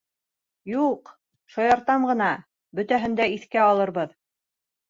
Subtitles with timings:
[0.69, 1.11] Юҡ,
[1.57, 2.31] шаяртам ғына,
[2.81, 4.21] бөтәһен дә иҫкә алырбыҙ.